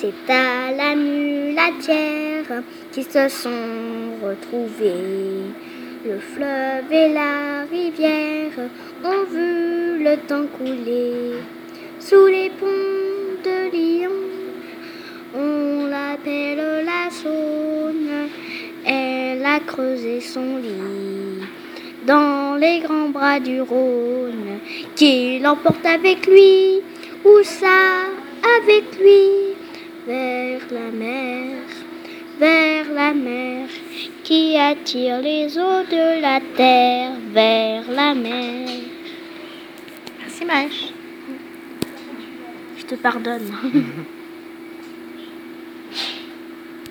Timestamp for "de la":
35.90-36.40